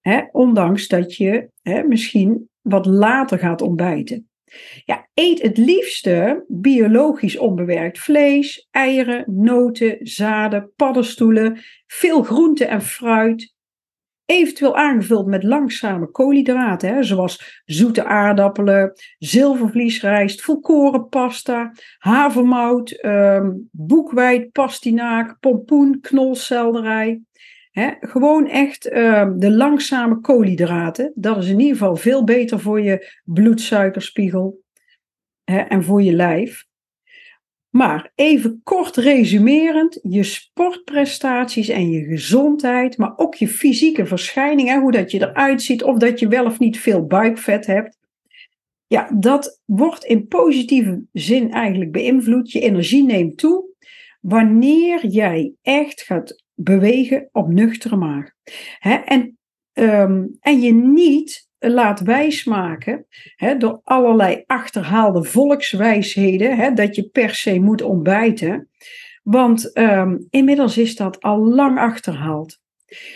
Hè, 0.00 0.22
ondanks 0.32 0.88
dat 0.88 1.16
je 1.16 1.50
hè, 1.62 1.82
misschien 1.82 2.48
wat 2.60 2.86
later 2.86 3.38
gaat 3.38 3.62
ontbijten. 3.62 4.27
Ja, 4.84 5.08
eet 5.14 5.42
het 5.42 5.56
liefste 5.56 6.44
biologisch 6.48 7.38
onbewerkt 7.38 7.98
vlees, 7.98 8.68
eieren, 8.70 9.24
noten, 9.26 9.96
zaden, 10.00 10.72
paddenstoelen, 10.76 11.60
veel 11.86 12.22
groente 12.22 12.64
en 12.64 12.82
fruit. 12.82 13.56
Eventueel 14.24 14.76
aangevuld 14.76 15.26
met 15.26 15.42
langzame 15.42 16.10
koolhydraten, 16.10 17.04
zoals 17.04 17.62
zoete 17.64 18.04
aardappelen, 18.04 18.92
zilvervliesrijst, 19.18 20.42
volkorenpasta, 20.42 21.72
havermout, 21.98 23.04
um, 23.04 23.68
boekweit, 23.72 24.52
pastinaak, 24.52 25.36
pompoen, 25.40 26.00
knolselderij. 26.00 27.22
Gewoon 28.00 28.46
echt 28.46 28.86
uh, 28.86 29.30
de 29.36 29.50
langzame 29.50 30.20
koolhydraten. 30.20 31.12
Dat 31.14 31.36
is 31.36 31.48
in 31.48 31.60
ieder 31.60 31.76
geval 31.76 31.96
veel 31.96 32.24
beter 32.24 32.60
voor 32.60 32.80
je 32.80 33.20
bloedsuikerspiegel 33.24 34.62
he, 35.44 35.58
en 35.58 35.84
voor 35.84 36.02
je 36.02 36.12
lijf. 36.12 36.66
Maar 37.70 38.12
even 38.14 38.60
kort 38.62 38.96
resumerend, 38.96 39.98
je 40.02 40.22
sportprestaties 40.22 41.68
en 41.68 41.90
je 41.90 42.04
gezondheid, 42.04 42.96
maar 42.96 43.12
ook 43.16 43.34
je 43.34 43.48
fysieke 43.48 44.06
verschijningen, 44.06 44.80
hoe 44.80 44.92
dat 44.92 45.10
je 45.10 45.20
eruit 45.20 45.62
ziet, 45.62 45.82
of 45.82 45.98
dat 45.98 46.18
je 46.20 46.28
wel 46.28 46.44
of 46.44 46.58
niet 46.58 46.78
veel 46.78 47.06
buikvet 47.06 47.66
hebt. 47.66 47.98
Ja, 48.86 49.10
dat 49.14 49.60
wordt 49.64 50.04
in 50.04 50.26
positieve 50.26 51.04
zin 51.12 51.52
eigenlijk 51.52 51.92
beïnvloed. 51.92 52.52
Je 52.52 52.60
energie 52.60 53.04
neemt 53.04 53.38
toe 53.38 53.64
wanneer 54.20 55.06
jij 55.06 55.52
echt 55.62 56.02
gaat 56.02 56.44
bewegen 56.60 57.28
op 57.32 57.48
nuchtere 57.48 57.96
maag. 57.96 58.30
en, 59.04 59.38
um, 59.72 60.36
en 60.40 60.60
je 60.60 60.72
niet 60.72 61.48
laat 61.58 62.00
wijsmaken 62.00 63.06
he, 63.36 63.56
door 63.56 63.80
allerlei 63.84 64.42
achterhaalde 64.46 65.24
volkswijsheden 65.24 66.74
dat 66.74 66.96
je 66.96 67.08
per 67.08 67.34
se 67.34 67.60
moet 67.60 67.82
ontbijten. 67.82 68.68
Want 69.22 69.78
um, 69.78 70.26
inmiddels 70.30 70.78
is 70.78 70.96
dat 70.96 71.20
al 71.20 71.38
lang 71.38 71.78
achterhaald. 71.78 72.60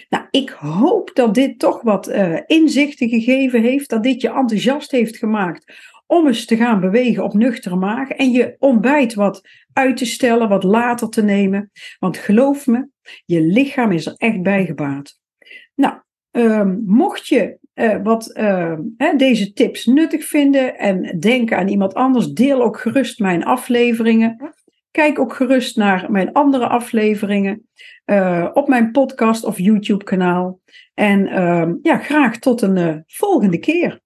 Nou, 0.08 0.24
ik 0.30 0.50
hoop 0.50 1.10
dat 1.14 1.34
dit 1.34 1.58
toch 1.58 1.82
wat 1.82 2.08
uh, 2.08 2.38
inzichten 2.46 3.08
gegeven 3.08 3.62
heeft, 3.62 3.90
dat 3.90 4.02
dit 4.02 4.20
je 4.20 4.28
enthousiast 4.28 4.90
heeft 4.90 5.16
gemaakt 5.16 5.74
om 6.06 6.26
eens 6.26 6.44
te 6.44 6.56
gaan 6.56 6.80
bewegen 6.80 7.24
op 7.24 7.34
nuchtere 7.34 7.76
maag 7.76 8.08
en 8.08 8.30
je 8.30 8.56
ontbijt 8.58 9.14
wat 9.14 9.40
uit 9.72 9.96
te 9.96 10.04
stellen, 10.06 10.48
wat 10.48 10.62
later 10.62 11.08
te 11.08 11.22
nemen. 11.22 11.70
Want 11.98 12.16
geloof 12.16 12.66
me, 12.66 12.88
je 13.24 13.40
lichaam 13.40 13.92
is 13.92 14.06
er 14.06 14.14
echt 14.16 14.42
bij 14.42 14.64
gebaat. 14.64 15.18
Nou, 15.74 15.94
um, 16.30 16.82
mocht 16.86 17.26
je 17.26 17.58
uh, 17.74 18.02
wat 18.02 18.30
hè, 18.96 19.16
deze 19.16 19.52
tips 19.52 19.86
nuttig 19.86 20.24
vinden 20.24 20.78
en 20.78 21.18
denken 21.18 21.56
aan 21.56 21.68
iemand 21.68 21.94
anders, 21.94 22.26
deel 22.26 22.62
ook 22.62 22.78
gerust 22.78 23.18
mijn 23.18 23.44
afleveringen. 23.44 24.52
Kijk 24.90 25.18
ook 25.18 25.32
gerust 25.32 25.76
naar 25.76 26.10
mijn 26.10 26.32
andere 26.32 26.68
afleveringen 26.68 27.68
uh, 28.06 28.48
op 28.52 28.68
mijn 28.68 28.90
podcast 28.90 29.44
of 29.44 29.58
YouTube 29.58 30.04
kanaal. 30.04 30.60
En 30.94 31.26
ja, 31.82 31.98
graag 31.98 32.38
tot 32.38 32.62
een 32.62 33.04
volgende 33.06 33.58
keer. 33.58 34.00